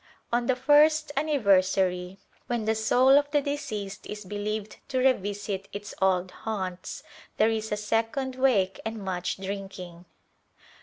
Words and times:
On 0.33 0.47
the 0.47 0.55
first 0.55 1.11
anniversary, 1.15 2.17
when 2.47 2.65
the 2.65 2.73
soul 2.73 3.09
of 3.19 3.29
the 3.29 3.39
deceased 3.39 4.07
is 4.07 4.25
believed 4.25 4.77
to 4.87 4.97
revisit 4.97 5.67
its 5.73 5.93
old 6.01 6.31
haunts, 6.31 7.03
there 7.37 7.51
is 7.51 7.71
a 7.71 7.77
second 7.77 8.35
wake 8.35 8.79
and 8.83 8.97
much 8.97 9.37
drinking. 9.37 10.05